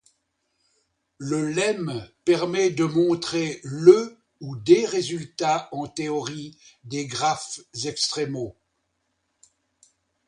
Le 1.19 1.51
lemme 1.51 2.09
permet 2.25 2.71
de 2.71 2.85
montrer 2.85 3.61
le 3.63 4.17
et 4.41 4.45
des 4.65 4.85
résultats 4.87 5.69
en 5.71 5.85
théorie 5.87 6.57
des 6.85 7.05
graphes 7.05 7.59
extrémaux. 7.83 8.55